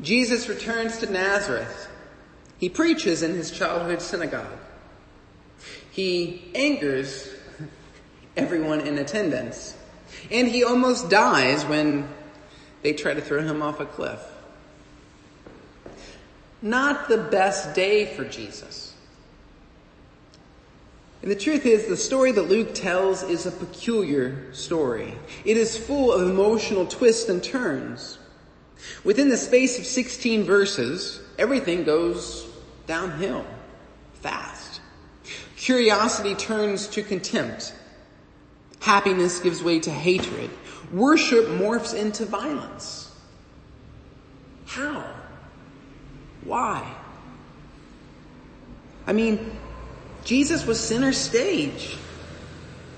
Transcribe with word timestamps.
Jesus 0.00 0.48
returns 0.48 0.98
to 0.98 1.10
Nazareth. 1.10 1.88
He 2.58 2.68
preaches 2.68 3.22
in 3.22 3.34
his 3.34 3.50
childhood 3.50 4.00
synagogue. 4.02 4.58
He 5.90 6.50
angers 6.54 7.28
everyone 8.36 8.80
in 8.80 8.98
attendance. 8.98 9.76
And 10.30 10.48
he 10.48 10.64
almost 10.64 11.10
dies 11.10 11.64
when 11.64 12.08
they 12.82 12.92
try 12.92 13.14
to 13.14 13.20
throw 13.20 13.42
him 13.42 13.62
off 13.62 13.80
a 13.80 13.86
cliff. 13.86 14.20
Not 16.62 17.08
the 17.08 17.18
best 17.18 17.74
day 17.74 18.06
for 18.06 18.24
Jesus. 18.24 18.94
And 21.22 21.30
the 21.30 21.36
truth 21.36 21.66
is, 21.66 21.86
the 21.86 21.96
story 21.96 22.30
that 22.32 22.42
Luke 22.42 22.74
tells 22.74 23.24
is 23.24 23.46
a 23.46 23.50
peculiar 23.50 24.52
story. 24.52 25.14
It 25.44 25.56
is 25.56 25.76
full 25.76 26.12
of 26.12 26.28
emotional 26.28 26.86
twists 26.86 27.28
and 27.28 27.42
turns. 27.42 28.18
Within 29.04 29.28
the 29.28 29.36
space 29.36 29.78
of 29.78 29.86
16 29.86 30.44
verses, 30.44 31.20
everything 31.38 31.84
goes 31.84 32.46
downhill 32.86 33.44
fast. 34.14 34.80
Curiosity 35.56 36.34
turns 36.34 36.86
to 36.88 37.02
contempt. 37.02 37.74
Happiness 38.80 39.40
gives 39.40 39.62
way 39.62 39.80
to 39.80 39.90
hatred. 39.90 40.50
Worship 40.92 41.46
morphs 41.46 41.94
into 41.94 42.24
violence. 42.24 43.12
How? 44.66 45.04
Why? 46.44 46.94
I 49.06 49.12
mean, 49.12 49.58
Jesus 50.24 50.66
was 50.66 50.78
center 50.78 51.12
stage, 51.12 51.96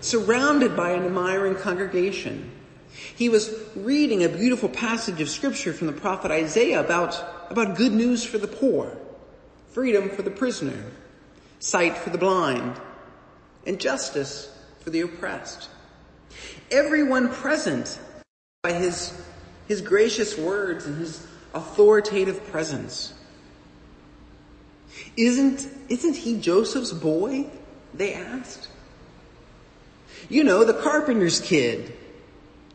surrounded 0.01 0.77
by 0.77 0.91
an 0.91 1.05
admiring 1.05 1.55
congregation. 1.55 2.51
He 3.17 3.29
was 3.29 3.55
reading 3.75 4.25
a 4.25 4.29
beautiful 4.29 4.69
passage 4.69 5.21
of 5.21 5.29
scripture 5.29 5.73
from 5.73 5.87
the 5.87 5.93
prophet 5.93 6.31
Isaiah 6.31 6.81
about, 6.81 7.23
about 7.51 7.77
good 7.77 7.93
news 7.93 8.25
for 8.25 8.39
the 8.39 8.49
poor, 8.49 8.97
freedom 9.71 10.11
for 10.11 10.23
the 10.23 10.31
prisoner, 10.31 10.85
sight 11.59 11.97
for 11.97 12.11
the 12.11 12.19
blind, 12.19 12.81
and 13.67 13.81
justice 13.81 14.53
for 14.81 14.91
the 14.91 15.01
oppressed. 15.01 15.69
Everyone 16.71 17.29
present 17.29 17.99
by 18.63 18.73
his, 18.73 19.13
his 19.69 19.81
gracious 19.81 20.37
words 20.37 20.87
and 20.87 20.99
his 20.99 21.27
authoritative 21.55 22.47
presence. 22.51 23.13
Isn't, 25.17 25.69
isn't 25.89 26.17
he 26.17 26.39
Joseph's 26.41 26.93
boy? 26.93 27.47
They 27.95 28.15
asked. 28.15 28.69
You 30.29 30.45
know, 30.45 30.65
the 30.65 30.75
carpenter's 30.75 31.41
kid. 31.41 31.93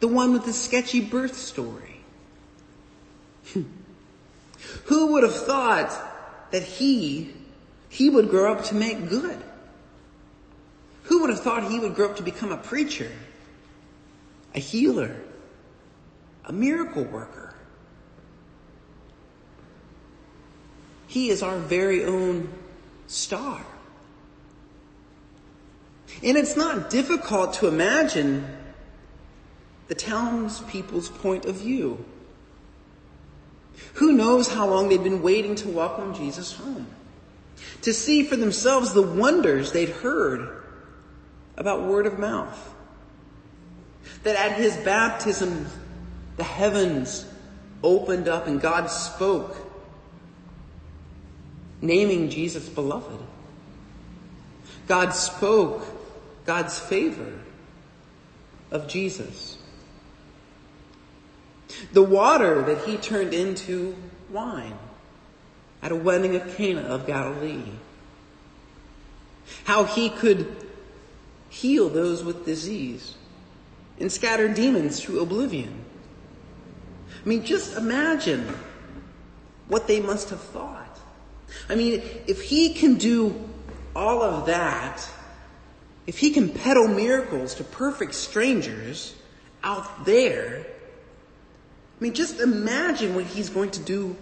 The 0.05 0.13
one 0.13 0.33
with 0.33 0.45
the 0.45 0.53
sketchy 0.53 1.01
birth 1.01 1.35
story. 1.35 1.99
Who 4.85 5.13
would 5.13 5.23
have 5.23 5.35
thought 5.35 5.99
that 6.51 6.61
he, 6.61 7.33
he 7.89 8.11
would 8.11 8.29
grow 8.29 8.53
up 8.53 8.65
to 8.65 8.75
make 8.75 9.09
good? 9.09 9.41
Who 11.05 11.21
would 11.21 11.31
have 11.31 11.39
thought 11.39 11.71
he 11.71 11.79
would 11.79 11.95
grow 11.95 12.11
up 12.11 12.17
to 12.17 12.21
become 12.21 12.51
a 12.51 12.57
preacher, 12.57 13.11
a 14.53 14.59
healer, 14.59 15.15
a 16.45 16.53
miracle 16.53 17.03
worker? 17.03 17.55
He 21.07 21.31
is 21.31 21.41
our 21.41 21.57
very 21.57 22.05
own 22.05 22.53
star. 23.07 23.65
And 26.21 26.37
it's 26.37 26.55
not 26.55 26.91
difficult 26.91 27.55
to 27.55 27.67
imagine 27.67 28.64
the 29.87 29.95
townspeople's 29.95 31.09
point 31.09 31.45
of 31.45 31.55
view. 31.55 32.03
Who 33.95 34.13
knows 34.13 34.47
how 34.47 34.67
long 34.67 34.89
they'd 34.89 35.03
been 35.03 35.21
waiting 35.21 35.55
to 35.55 35.69
welcome 35.69 36.13
Jesus 36.13 36.53
home? 36.53 36.87
To 37.83 37.93
see 37.93 38.23
for 38.23 38.35
themselves 38.35 38.93
the 38.93 39.01
wonders 39.01 39.71
they'd 39.71 39.89
heard 39.89 40.63
about 41.57 41.83
word 41.83 42.05
of 42.05 42.19
mouth. 42.19 42.73
That 44.23 44.35
at 44.35 44.57
his 44.57 44.75
baptism, 44.77 45.67
the 46.37 46.43
heavens 46.43 47.25
opened 47.83 48.27
up 48.27 48.47
and 48.47 48.59
God 48.59 48.87
spoke, 48.87 49.55
naming 51.81 52.29
Jesus 52.29 52.67
beloved. 52.67 53.21
God 54.87 55.11
spoke 55.11 55.85
God's 56.45 56.79
favor 56.79 57.39
of 58.71 58.87
Jesus. 58.87 59.57
The 61.93 62.03
water 62.03 62.61
that 62.63 62.85
he 62.85 62.97
turned 62.97 63.33
into 63.33 63.95
wine 64.29 64.77
at 65.81 65.91
a 65.91 65.95
wedding 65.95 66.35
of 66.35 66.55
Cana 66.55 66.81
of 66.81 67.05
Galilee. 67.05 67.63
How 69.65 69.83
he 69.83 70.09
could 70.09 70.55
heal 71.49 71.89
those 71.89 72.23
with 72.23 72.45
disease 72.45 73.15
and 73.99 74.11
scatter 74.11 74.47
demons 74.47 74.99
to 75.01 75.19
oblivion. 75.19 75.85
I 77.23 77.27
mean, 77.27 77.43
just 77.45 77.77
imagine 77.77 78.47
what 79.67 79.87
they 79.87 79.99
must 79.99 80.29
have 80.29 80.41
thought. 80.41 80.99
I 81.69 81.75
mean, 81.75 82.01
if 82.27 82.41
he 82.41 82.73
can 82.73 82.95
do 82.95 83.49
all 83.95 84.21
of 84.21 84.47
that, 84.47 85.07
if 86.07 86.17
he 86.17 86.31
can 86.31 86.49
peddle 86.49 86.87
miracles 86.87 87.55
to 87.55 87.63
perfect 87.63 88.13
strangers 88.13 89.15
out 89.63 90.05
there, 90.05 90.67
I 91.99 92.03
mean, 92.03 92.13
just 92.13 92.39
imagine 92.39 93.15
what 93.15 93.25
he's 93.25 93.49
going 93.49 93.71
to 93.71 93.79
do 93.79 94.15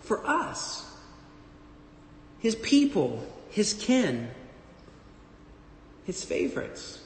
for 0.00 0.24
us. 0.26 0.86
His 2.38 2.54
people, 2.54 3.26
his 3.50 3.74
kin, 3.74 4.30
his 6.04 6.24
favorites. 6.24 6.98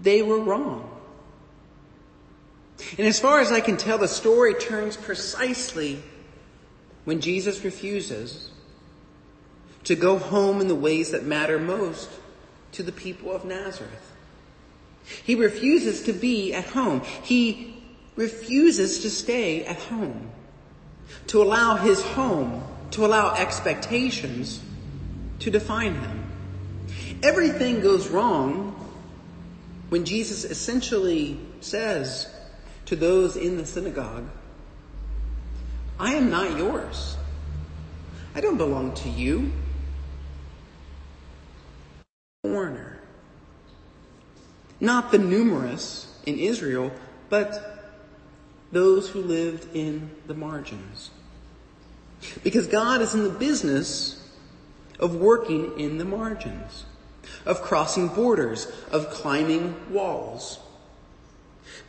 They 0.00 0.22
were 0.22 0.38
wrong. 0.38 0.90
And 2.96 3.06
as 3.06 3.20
far 3.20 3.40
as 3.40 3.52
I 3.52 3.60
can 3.60 3.76
tell, 3.76 3.98
the 3.98 4.08
story 4.08 4.54
turns 4.54 4.96
precisely 4.96 6.02
when 7.04 7.20
Jesus 7.20 7.64
refuses 7.64 8.50
to 9.84 9.94
go 9.94 10.18
home 10.18 10.60
in 10.60 10.68
the 10.68 10.74
ways 10.74 11.10
that 11.10 11.24
matter 11.24 11.58
most 11.58 12.10
to 12.72 12.82
the 12.82 12.92
people 12.92 13.32
of 13.32 13.44
Nazareth. 13.44 14.12
He 15.24 15.34
refuses 15.34 16.02
to 16.04 16.12
be 16.12 16.54
at 16.54 16.66
home. 16.66 17.02
He 17.22 17.76
refuses 18.16 19.00
to 19.00 19.10
stay 19.10 19.64
at 19.64 19.76
home. 19.76 20.30
To 21.28 21.42
allow 21.42 21.76
his 21.76 22.02
home, 22.02 22.64
to 22.92 23.06
allow 23.06 23.34
expectations 23.34 24.62
to 25.40 25.50
define 25.50 25.94
him. 25.94 26.24
Everything 27.22 27.80
goes 27.80 28.08
wrong 28.08 28.74
when 29.88 30.04
Jesus 30.04 30.44
essentially 30.44 31.38
says 31.60 32.28
to 32.86 32.96
those 32.96 33.36
in 33.36 33.56
the 33.56 33.66
synagogue, 33.66 34.28
I 35.98 36.14
am 36.14 36.30
not 36.30 36.56
yours. 36.56 37.16
I 38.34 38.40
don't 38.40 38.58
belong 38.58 38.94
to 38.94 39.08
you. 39.08 39.52
Not 44.80 45.10
the 45.10 45.18
numerous 45.18 46.06
in 46.24 46.38
Israel, 46.38 46.92
but 47.28 47.94
those 48.70 49.08
who 49.08 49.20
lived 49.20 49.74
in 49.74 50.10
the 50.26 50.34
margins. 50.34 51.10
Because 52.42 52.66
God 52.66 53.00
is 53.00 53.14
in 53.14 53.24
the 53.24 53.30
business 53.30 54.28
of 54.98 55.14
working 55.14 55.78
in 55.78 55.98
the 55.98 56.04
margins, 56.04 56.84
of 57.44 57.62
crossing 57.62 58.08
borders, 58.08 58.66
of 58.90 59.10
climbing 59.10 59.74
walls. 59.90 60.58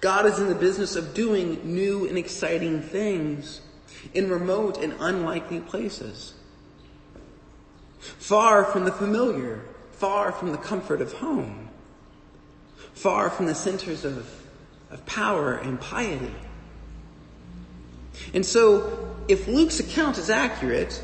God 0.01 0.25
is 0.25 0.39
in 0.39 0.47
the 0.47 0.55
business 0.55 0.95
of 0.95 1.13
doing 1.13 1.59
new 1.63 2.07
and 2.07 2.17
exciting 2.17 2.81
things 2.81 3.61
in 4.13 4.29
remote 4.29 4.81
and 4.81 4.93
unlikely 4.99 5.59
places. 5.59 6.33
Far 7.99 8.63
from 8.63 8.85
the 8.85 8.91
familiar, 8.91 9.61
far 9.91 10.31
from 10.31 10.51
the 10.51 10.57
comfort 10.57 11.01
of 11.01 11.13
home 11.13 11.68
far 12.99 13.29
from 13.29 13.45
the 13.45 13.55
centers 13.55 14.03
of, 14.03 14.29
of 14.91 15.05
power 15.05 15.55
and 15.55 15.79
piety. 15.79 16.35
And 18.33 18.45
so, 18.45 19.15
if 19.29 19.47
Luke's 19.47 19.79
account 19.79 20.17
is 20.17 20.29
accurate, 20.29 21.01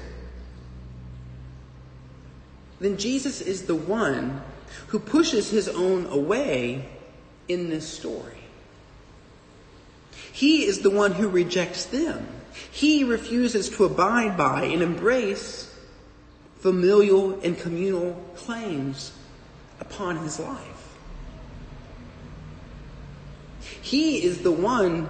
then 2.82 2.98
Jesus 2.98 3.40
is 3.40 3.64
the 3.64 3.76
one 3.76 4.42
who 4.88 5.00
pushes 5.00 5.50
his 5.50 5.70
own 5.70 6.06
away 6.08 6.90
in 7.48 7.70
this 7.70 7.88
story. 7.88 8.40
He 10.34 10.66
is 10.66 10.80
the 10.82 10.90
one 10.90 11.14
who 11.14 11.30
rejects 11.30 11.86
them. 11.86 12.28
He 12.72 13.06
refuses 13.06 13.70
to 13.70 13.86
abide 13.86 14.36
by 14.36 14.66
and 14.66 14.82
embrace 14.82 15.74
familial 16.60 17.40
and 17.40 17.58
communal 17.58 18.14
claims 18.36 19.14
upon 19.80 20.18
his 20.18 20.40
life. 20.40 20.75
He 23.86 24.24
is 24.24 24.42
the 24.42 24.52
one 24.52 25.08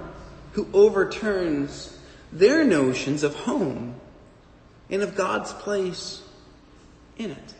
who 0.52 0.68
overturns 0.74 1.98
their 2.34 2.66
notions 2.66 3.24
of 3.24 3.34
home 3.34 3.96
and 4.90 5.02
of 5.02 5.16
God's 5.16 5.54
place 5.54 6.22
in 7.18 7.32
it. 7.32 7.54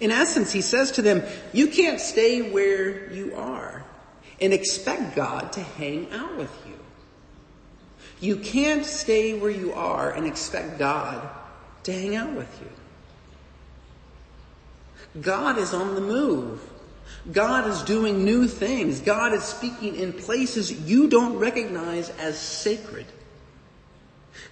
In 0.00 0.10
essence, 0.10 0.50
he 0.50 0.62
says 0.62 0.92
to 0.92 1.02
them, 1.02 1.22
you 1.52 1.66
can't 1.66 2.00
stay 2.00 2.40
where 2.40 3.12
you 3.12 3.34
are 3.36 3.84
and 4.40 4.54
expect 4.54 5.14
God 5.14 5.52
to 5.52 5.60
hang 5.60 6.10
out 6.12 6.38
with 6.38 6.50
you. 6.66 6.78
You 8.18 8.36
can't 8.36 8.86
stay 8.86 9.38
where 9.38 9.50
you 9.50 9.74
are 9.74 10.10
and 10.10 10.26
expect 10.26 10.78
God 10.78 11.28
to 11.82 11.92
hang 11.92 12.16
out 12.16 12.32
with 12.32 12.62
you. 12.62 12.70
God 15.20 15.58
is 15.58 15.74
on 15.74 15.94
the 15.94 16.00
move. 16.00 16.62
God 17.32 17.68
is 17.68 17.82
doing 17.82 18.24
new 18.24 18.46
things. 18.46 19.00
God 19.00 19.32
is 19.32 19.44
speaking 19.44 19.96
in 19.96 20.12
places 20.12 20.72
you 20.88 21.08
don't 21.08 21.38
recognize 21.38 22.08
as 22.10 22.38
sacred. 22.38 23.06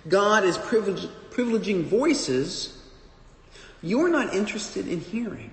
God 0.06 0.44
is 0.44 0.58
privileging 0.58 1.84
voices 1.84 2.75
you're 3.82 4.08
not 4.08 4.34
interested 4.34 4.88
in 4.88 5.00
hearing. 5.00 5.50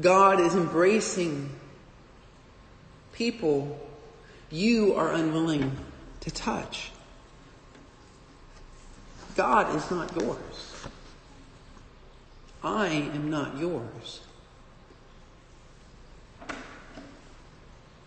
God 0.00 0.40
is 0.40 0.54
embracing 0.54 1.50
people 3.12 3.80
you 4.50 4.94
are 4.94 5.12
unwilling 5.12 5.74
to 6.20 6.30
touch. 6.30 6.90
God 9.34 9.74
is 9.74 9.90
not 9.90 10.14
yours. 10.20 10.86
I 12.62 12.88
am 12.88 13.30
not 13.30 13.58
yours. 13.58 14.20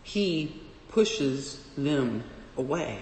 He 0.09 0.59
pushes 0.87 1.63
them 1.77 2.23
away. 2.57 2.97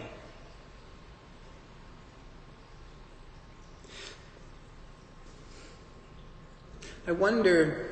I 7.08 7.14
wonder 7.14 7.90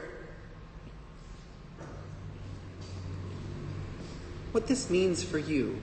what 4.51 4.67
this 4.67 4.89
means 4.89 5.23
for 5.23 5.37
you, 5.37 5.81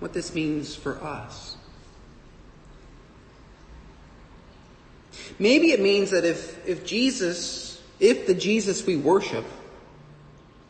what 0.00 0.12
this 0.12 0.34
means 0.34 0.76
for 0.76 1.02
us. 1.02 1.56
Maybe 5.38 5.72
it 5.72 5.80
means 5.80 6.10
that 6.10 6.26
if, 6.26 6.68
if 6.68 6.84
Jesus, 6.84 7.82
if 7.98 8.26
the 8.26 8.34
Jesus 8.34 8.84
we 8.84 8.96
worship 8.96 9.46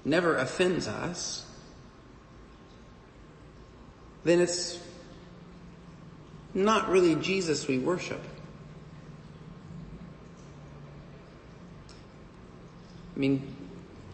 never 0.05 0.37
offends 0.37 0.87
us, 0.87 1.46
then 4.27 4.41
it's 4.41 4.79
not 6.55 6.89
really 6.89 7.15
Jesus 7.17 7.69
we 7.69 7.79
worship. 7.79 8.21
I 13.15 13.19
mean, 13.19 13.55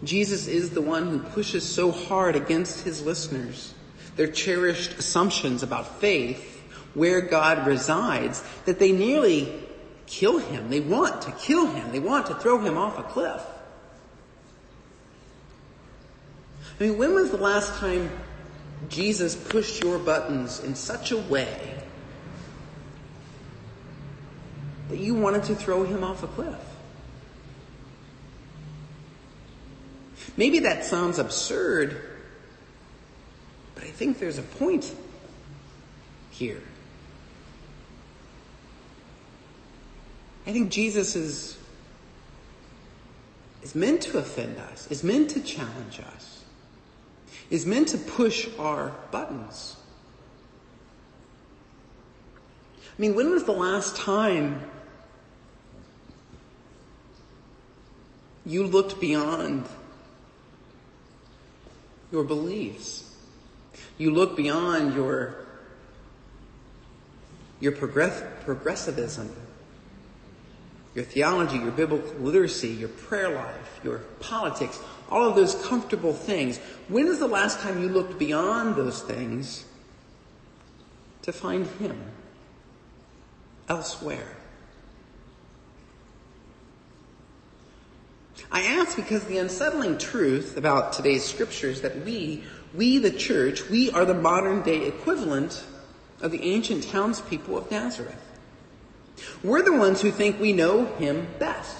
Jesus 0.04 0.46
is 0.46 0.70
the 0.70 0.80
one 0.80 1.08
who 1.08 1.18
pushes 1.18 1.68
so 1.68 1.90
hard 1.90 2.36
against 2.36 2.84
his 2.84 3.04
listeners, 3.04 3.74
their 4.16 4.28
cherished 4.28 4.98
assumptions 4.98 5.62
about 5.62 6.00
faith, 6.00 6.60
where 6.94 7.20
God 7.20 7.66
resides, 7.66 8.44
that 8.64 8.78
they 8.78 8.92
nearly 8.92 9.52
kill 10.06 10.38
him. 10.38 10.68
They 10.68 10.80
want 10.80 11.22
to 11.22 11.32
kill 11.32 11.66
him. 11.66 11.90
They 11.90 12.00
want 12.00 12.26
to 12.26 12.34
throw 12.34 12.58
him 12.58 12.76
off 12.76 12.98
a 12.98 13.02
cliff. 13.02 13.42
I 16.78 16.84
mean, 16.84 16.98
when 16.98 17.14
was 17.14 17.30
the 17.30 17.36
last 17.38 17.78
time 17.78 18.10
Jesus 18.88 19.34
pushed 19.34 19.82
your 19.82 19.98
buttons 19.98 20.60
in 20.60 20.74
such 20.74 21.12
a 21.12 21.16
way 21.16 21.82
that 24.88 24.98
you 24.98 25.14
wanted 25.14 25.44
to 25.44 25.54
throw 25.54 25.84
him 25.84 26.04
off 26.04 26.22
a 26.22 26.26
cliff? 26.26 26.58
Maybe 30.36 30.60
that 30.60 30.84
sounds 30.84 31.18
absurd, 31.18 32.00
but 33.74 33.84
I 33.84 33.88
think 33.88 34.18
there's 34.18 34.38
a 34.38 34.42
point 34.42 34.94
here. 36.30 36.62
I 40.46 40.52
think 40.52 40.70
Jesus 40.70 41.14
is, 41.14 41.56
is 43.62 43.74
meant 43.74 44.02
to 44.02 44.18
offend 44.18 44.58
us, 44.58 44.90
is 44.90 45.04
meant 45.04 45.30
to 45.30 45.40
challenge 45.40 46.00
us, 46.00 46.41
is 47.52 47.66
meant 47.66 47.88
to 47.88 47.98
push 47.98 48.48
our 48.58 48.92
buttons. 49.10 49.76
I 52.98 53.00
mean, 53.00 53.14
when 53.14 53.30
was 53.30 53.44
the 53.44 53.52
last 53.52 53.94
time 53.94 54.62
you 58.44 58.66
looked 58.66 59.00
beyond 59.00 59.66
your 62.12 62.24
beliefs. 62.24 63.14
You 63.98 64.12
look 64.12 64.36
beyond 64.36 64.94
your, 64.94 65.46
your 67.58 67.72
progress, 67.72 68.22
progressivism, 68.44 69.34
your 70.94 71.04
theology, 71.04 71.56
your 71.56 71.70
biblical 71.70 72.12
literacy, 72.16 72.68
your 72.68 72.90
prayer 72.90 73.34
life, 73.34 73.80
your 73.82 73.98
politics, 74.20 74.78
all 75.12 75.28
of 75.28 75.36
those 75.36 75.54
comfortable 75.66 76.12
things. 76.12 76.58
When 76.88 77.06
is 77.06 77.18
the 77.18 77.28
last 77.28 77.60
time 77.60 77.80
you 77.82 77.88
looked 77.88 78.18
beyond 78.18 78.76
those 78.76 79.02
things 79.02 79.66
to 81.22 81.32
find 81.32 81.66
Him 81.66 82.00
elsewhere? 83.68 84.36
I 88.50 88.62
ask 88.62 88.96
because 88.96 89.24
the 89.24 89.38
unsettling 89.38 89.98
truth 89.98 90.56
about 90.56 90.92
today's 90.92 91.24
scriptures 91.24 91.80
that 91.82 92.04
we, 92.04 92.44
we 92.74 92.98
the 92.98 93.10
church, 93.10 93.68
we 93.68 93.90
are 93.90 94.04
the 94.04 94.14
modern 94.14 94.62
day 94.62 94.86
equivalent 94.86 95.64
of 96.20 96.30
the 96.32 96.42
ancient 96.42 96.88
townspeople 96.88 97.56
of 97.56 97.70
Nazareth. 97.70 98.16
We're 99.42 99.62
the 99.62 99.76
ones 99.76 100.00
who 100.00 100.10
think 100.10 100.40
we 100.40 100.52
know 100.52 100.86
him 100.96 101.28
best. 101.38 101.76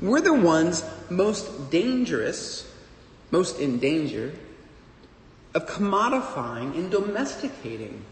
We're 0.00 0.20
the 0.20 0.34
ones 0.34 0.84
most 1.10 1.70
dangerous, 1.70 2.70
most 3.30 3.58
in 3.58 3.78
danger 3.78 4.32
of 5.54 5.66
commodifying 5.66 6.74
and 6.74 6.90
domesticating 6.90 8.04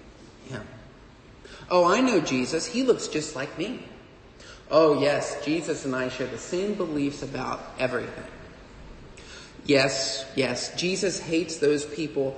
him. 0.49 0.67
Oh, 1.71 1.85
I 1.85 2.01
know 2.01 2.21
Jesus. 2.21 2.67
He 2.67 2.83
looks 2.83 3.09
just 3.09 3.37
like 3.37 3.59
me. 3.59 3.83
Oh, 4.71 5.01
yes, 5.01 5.45
Jesus 5.45 5.85
and 5.85 5.95
I 5.95 6.09
share 6.09 6.27
the 6.27 6.39
same 6.39 6.75
beliefs 6.75 7.23
about 7.23 7.63
everything. 7.79 8.25
Yes, 9.67 10.25
yes, 10.37 10.75
Jesus 10.75 11.19
hates 11.19 11.57
those 11.57 11.85
people 11.85 12.37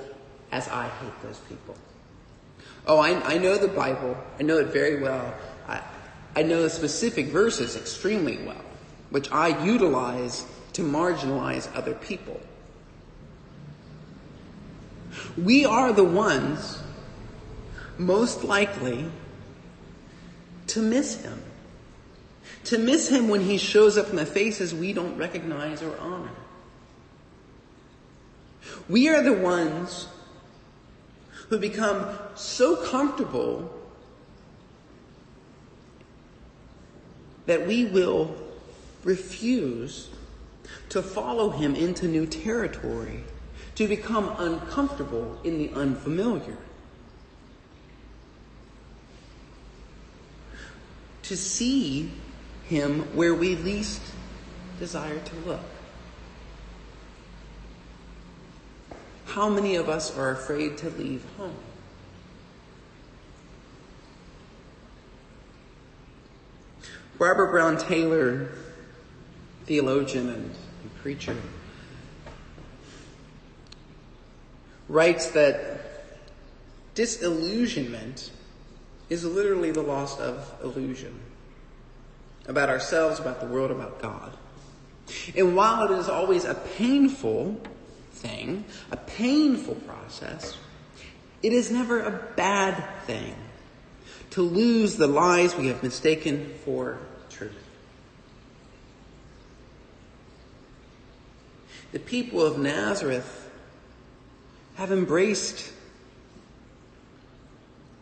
as 0.52 0.68
I 0.68 0.88
hate 0.88 1.22
those 1.22 1.38
people. 1.48 1.76
Oh, 2.86 2.98
I, 2.98 3.20
I 3.34 3.38
know 3.38 3.56
the 3.56 3.68
Bible. 3.68 4.16
I 4.38 4.42
know 4.42 4.58
it 4.58 4.68
very 4.68 5.02
well. 5.02 5.34
I, 5.66 5.82
I 6.36 6.42
know 6.42 6.62
the 6.62 6.70
specific 6.70 7.26
verses 7.26 7.76
extremely 7.76 8.38
well, 8.38 8.62
which 9.10 9.30
I 9.30 9.64
utilize 9.64 10.46
to 10.74 10.82
marginalize 10.82 11.74
other 11.74 11.94
people. 11.94 12.40
We 15.36 15.64
are 15.64 15.92
the 15.92 16.04
ones 16.04 16.82
most 17.98 18.44
likely 18.44 19.10
to 20.68 20.82
miss 20.82 21.22
him 21.22 21.42
to 22.66 22.78
miss 22.78 23.08
him 23.08 23.28
when 23.28 23.42
he 23.42 23.58
shows 23.58 23.96
up 23.96 24.10
in 24.10 24.16
the 24.16 24.26
faces 24.26 24.74
we 24.74 24.92
don't 24.92 25.16
recognize 25.16 25.82
or 25.82 25.96
honor. 25.98 26.30
We 28.88 29.08
are 29.08 29.22
the 29.22 29.32
ones 29.32 30.08
who 31.48 31.58
become 31.58 32.06
so 32.34 32.76
comfortable 32.76 33.72
that 37.46 37.68
we 37.68 37.84
will 37.84 38.36
refuse 39.06 40.10
to 40.88 41.00
follow 41.00 41.50
him 41.50 41.76
into 41.76 42.08
new 42.08 42.26
territory, 42.26 43.22
to 43.76 43.86
become 43.86 44.34
uncomfortable 44.38 45.38
in 45.44 45.58
the 45.58 45.70
unfamiliar. 45.70 46.58
To 51.22 51.36
see 51.36 52.10
him 52.64 53.02
where 53.14 53.32
we 53.32 53.54
least 53.54 54.02
desire 54.80 55.20
to 55.20 55.36
look. 55.48 55.60
How 59.26 59.48
many 59.48 59.76
of 59.76 59.88
us 59.88 60.16
are 60.16 60.32
afraid 60.32 60.78
to 60.78 60.90
leave 60.90 61.24
home? 61.36 61.54
Barbara 67.18 67.50
Brown 67.50 67.78
Taylor, 67.78 68.50
theologian 69.66 70.28
and 70.30 70.54
preacher, 71.02 71.36
writes 74.88 75.30
that 75.30 75.80
disillusionment 76.94 78.30
is 79.08 79.24
literally 79.24 79.70
the 79.70 79.82
loss 79.82 80.18
of 80.18 80.52
illusion 80.62 81.18
about 82.46 82.68
ourselves, 82.68 83.18
about 83.18 83.40
the 83.40 83.46
world, 83.46 83.70
about 83.70 84.00
God. 84.00 84.32
And 85.36 85.56
while 85.56 85.92
it 85.92 85.98
is 85.98 86.08
always 86.08 86.44
a 86.44 86.54
painful 86.54 87.60
thing, 88.12 88.64
a 88.90 88.96
painful 88.96 89.74
process, 89.74 90.56
it 91.42 91.52
is 91.52 91.70
never 91.70 92.00
a 92.00 92.10
bad 92.36 92.82
thing 93.04 93.34
to 94.30 94.42
lose 94.42 94.96
the 94.96 95.06
lies 95.06 95.56
we 95.56 95.68
have 95.68 95.82
mistaken 95.82 96.54
for 96.64 96.98
The 101.96 102.02
people 102.02 102.44
of 102.44 102.58
Nazareth 102.58 103.50
have 104.74 104.92
embraced 104.92 105.72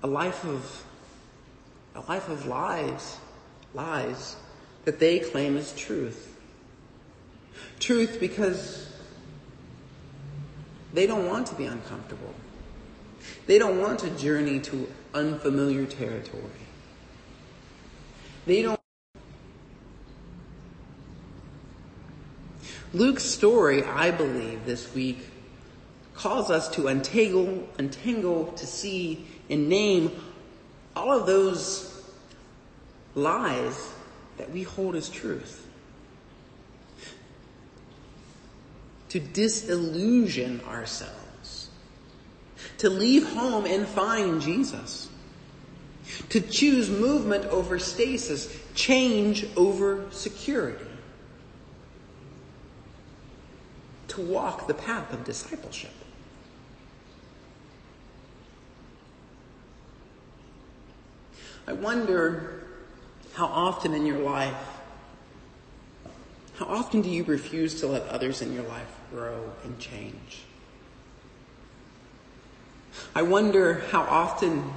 a 0.02 0.08
life 0.08 0.44
of 0.44 0.84
a 1.94 2.00
life 2.00 2.28
of 2.28 2.44
lies, 2.46 3.18
lies 3.72 4.34
that 4.84 4.98
they 4.98 5.20
claim 5.20 5.56
as 5.56 5.72
truth. 5.76 6.36
Truth 7.78 8.18
because 8.18 8.92
they 10.92 11.06
don't 11.06 11.28
want 11.28 11.46
to 11.46 11.54
be 11.54 11.66
uncomfortable. 11.66 12.34
They 13.46 13.60
don't 13.60 13.80
want 13.80 14.00
to 14.00 14.10
journey 14.18 14.58
to 14.58 14.92
unfamiliar 15.14 15.86
territory. 15.86 16.66
They 18.44 18.62
don't. 18.62 18.83
Luke's 22.94 23.24
story, 23.24 23.82
I 23.82 24.12
believe, 24.12 24.64
this 24.64 24.94
week 24.94 25.18
calls 26.14 26.48
us 26.48 26.68
to 26.68 26.86
untangle, 26.86 27.68
untangle, 27.76 28.52
to 28.52 28.66
see 28.66 29.26
and 29.50 29.68
name 29.68 30.12
all 30.94 31.12
of 31.12 31.26
those 31.26 31.90
lies 33.16 33.92
that 34.36 34.50
we 34.52 34.62
hold 34.62 34.94
as 34.94 35.08
truth. 35.08 35.66
To 39.08 39.18
disillusion 39.18 40.60
ourselves. 40.68 41.70
To 42.78 42.88
leave 42.88 43.28
home 43.28 43.66
and 43.66 43.88
find 43.88 44.40
Jesus. 44.40 45.08
To 46.28 46.40
choose 46.40 46.90
movement 46.90 47.44
over 47.46 47.80
stasis, 47.80 48.56
change 48.76 49.46
over 49.56 50.06
security. 50.12 50.84
To 54.14 54.20
walk 54.20 54.68
the 54.68 54.74
path 54.74 55.12
of 55.12 55.24
discipleship. 55.24 55.90
I 61.66 61.72
wonder 61.72 62.62
how 63.32 63.46
often 63.46 63.92
in 63.92 64.06
your 64.06 64.18
life, 64.18 64.54
how 66.54 66.66
often 66.66 67.02
do 67.02 67.10
you 67.10 67.24
refuse 67.24 67.80
to 67.80 67.88
let 67.88 68.06
others 68.06 68.40
in 68.40 68.52
your 68.52 68.62
life 68.62 69.00
grow 69.10 69.50
and 69.64 69.78
change? 69.80 70.42
I 73.16 73.22
wonder 73.22 73.82
how 73.90 74.02
often 74.02 74.74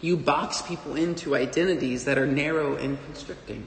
you 0.00 0.16
box 0.16 0.62
people 0.62 0.96
into 0.96 1.36
identities 1.36 2.04
that 2.06 2.18
are 2.18 2.26
narrow 2.26 2.74
and 2.74 2.98
constricting. 3.04 3.64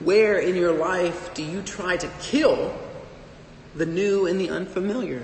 Where 0.00 0.38
in 0.38 0.56
your 0.56 0.72
life 0.72 1.34
do 1.34 1.42
you 1.42 1.62
try 1.62 1.96
to 1.96 2.08
kill 2.20 2.76
the 3.74 3.86
new 3.86 4.26
and 4.26 4.40
the 4.40 4.50
unfamiliar? 4.50 5.22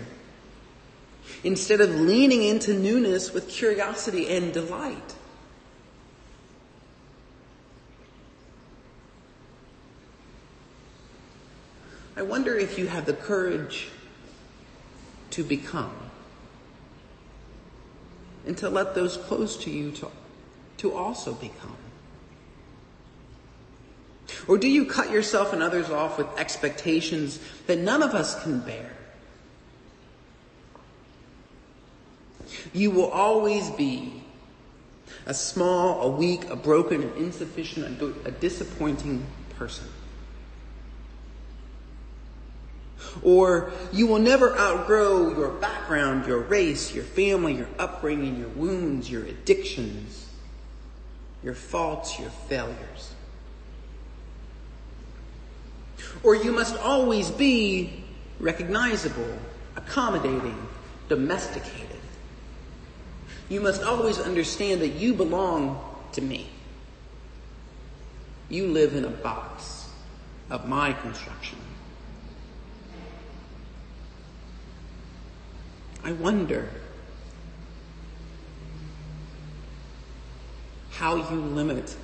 instead 1.42 1.80
of 1.80 1.90
leaning 1.94 2.42
into 2.42 2.74
newness 2.74 3.32
with 3.32 3.48
curiosity 3.48 4.28
and 4.28 4.52
delight. 4.52 5.14
I 12.16 12.22
wonder 12.22 12.54
if 12.56 12.78
you 12.78 12.86
have 12.86 13.06
the 13.06 13.14
courage 13.14 13.88
to 15.30 15.42
become 15.42 15.94
and 18.46 18.58
to 18.58 18.68
let 18.68 18.94
those 18.94 19.16
close 19.16 19.56
to 19.58 19.70
you 19.70 19.90
to, 19.92 20.08
to 20.78 20.92
also 20.92 21.32
become. 21.32 21.76
Or 24.48 24.58
do 24.58 24.68
you 24.68 24.84
cut 24.84 25.10
yourself 25.10 25.52
and 25.52 25.62
others 25.62 25.90
off 25.90 26.18
with 26.18 26.26
expectations 26.38 27.38
that 27.66 27.78
none 27.78 28.02
of 28.02 28.14
us 28.14 28.42
can 28.42 28.60
bear? 28.60 28.90
You 32.72 32.90
will 32.90 33.10
always 33.10 33.70
be 33.70 34.22
a 35.26 35.34
small, 35.34 36.02
a 36.02 36.08
weak, 36.08 36.48
a 36.50 36.56
broken, 36.56 37.02
an 37.02 37.12
insufficient, 37.16 38.00
a 38.24 38.30
disappointing 38.30 39.26
person. 39.56 39.86
Or 43.22 43.72
you 43.92 44.06
will 44.06 44.18
never 44.18 44.56
outgrow 44.58 45.36
your 45.36 45.50
background, 45.50 46.26
your 46.26 46.38
race, 46.38 46.94
your 46.94 47.04
family, 47.04 47.54
your 47.54 47.68
upbringing, 47.78 48.38
your 48.38 48.48
wounds, 48.48 49.10
your 49.10 49.24
addictions, 49.24 50.28
your 51.42 51.54
faults, 51.54 52.18
your 52.18 52.30
failures. 52.30 53.14
Or 56.22 56.34
you 56.34 56.52
must 56.52 56.76
always 56.76 57.30
be 57.30 58.04
recognizable, 58.38 59.38
accommodating, 59.76 60.66
domesticated. 61.08 61.86
You 63.48 63.60
must 63.60 63.82
always 63.82 64.18
understand 64.18 64.80
that 64.80 64.94
you 64.94 65.14
belong 65.14 65.82
to 66.12 66.22
me. 66.22 66.48
You 68.48 68.66
live 68.66 68.94
in 68.94 69.04
a 69.04 69.10
box 69.10 69.88
of 70.50 70.68
my 70.68 70.92
construction. 70.92 71.58
I 76.02 76.12
wonder 76.12 76.68
how 80.90 81.16
you 81.16 81.40
limit 81.40 81.96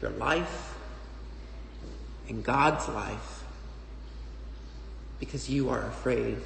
your 0.00 0.10
life 0.12 0.75
and 2.28 2.44
God's 2.44 2.88
life 2.88 3.44
because 5.20 5.48
you 5.48 5.70
are 5.70 5.82
afraid 5.86 6.38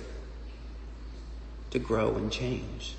to 1.70 1.78
grow 1.78 2.14
and 2.16 2.30
change. 2.30 2.94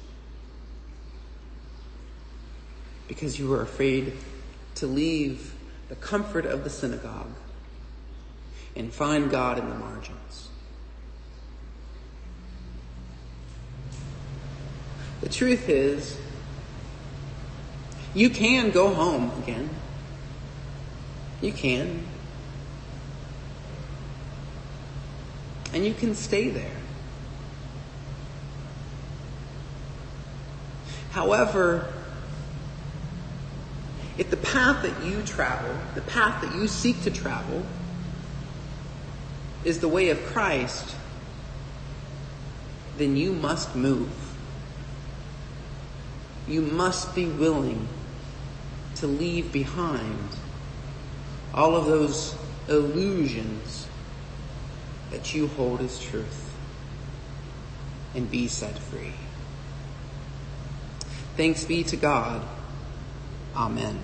because 3.11 3.37
you 3.37 3.53
are 3.53 3.61
afraid 3.61 4.13
to 4.73 4.87
leave 4.87 5.53
the 5.89 5.95
comfort 5.95 6.45
of 6.45 6.63
the 6.63 6.69
synagogue 6.69 7.33
and 8.73 8.93
find 8.93 9.29
God 9.29 9.59
in 9.59 9.67
the 9.67 9.75
margins. 9.75 10.47
The 15.19 15.27
truth 15.27 15.67
is, 15.67 16.17
you 18.13 18.29
can 18.29 18.71
go 18.71 18.93
home 18.93 19.29
again. 19.43 19.69
You 21.41 21.51
can. 21.51 22.05
And 25.73 25.85
you 25.85 25.93
can 25.93 26.15
stay 26.15 26.49
there. 26.49 26.77
However, 31.11 31.91
if 34.17 34.29
the 34.29 34.37
path 34.37 34.83
that 34.83 35.03
you 35.03 35.21
travel, 35.23 35.75
the 35.95 36.01
path 36.01 36.41
that 36.41 36.55
you 36.55 36.67
seek 36.67 37.01
to 37.03 37.11
travel, 37.11 37.65
is 39.63 39.79
the 39.79 39.87
way 39.87 40.09
of 40.09 40.23
Christ, 40.25 40.95
then 42.97 43.15
you 43.15 43.33
must 43.33 43.75
move. 43.75 44.09
You 46.47 46.61
must 46.61 47.13
be 47.15 47.25
willing 47.25 47.87
to 48.95 49.07
leave 49.07 49.51
behind 49.51 50.29
all 51.53 51.75
of 51.75 51.85
those 51.85 52.35
illusions 52.67 53.87
that 55.11 55.33
you 55.33 55.47
hold 55.47 55.81
as 55.81 55.99
truth 55.99 56.53
and 58.15 58.29
be 58.29 58.47
set 58.47 58.77
free. 58.77 59.13
Thanks 61.37 61.63
be 61.63 61.83
to 61.85 61.95
God. 61.95 62.41
Amen. 63.55 63.99